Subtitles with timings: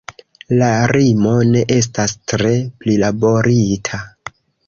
[0.61, 2.53] La rimo ne estas tre
[2.85, 4.03] prilaborita.